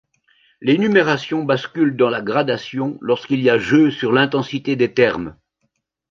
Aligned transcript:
L'énumération 0.61 1.43
bascule 1.43 1.95
dans 1.95 2.09
la 2.09 2.23
gradation 2.23 2.97
lorsqu'il 3.01 3.39
y 3.39 3.51
a 3.51 3.59
jeu 3.59 3.91
sur 3.91 4.11
l'intensité 4.13 4.75
des 4.75 4.91
termes. 4.95 5.35